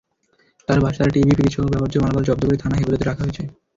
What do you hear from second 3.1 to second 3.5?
হয়েছে।